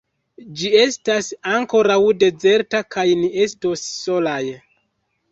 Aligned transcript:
Ĝi 0.59 0.69
estas 0.83 1.27
ankoraŭ 1.57 1.97
dezerta, 2.23 2.81
kaj 2.95 3.03
ni 3.19 3.29
estos 3.43 3.83
solaj. 3.99 4.39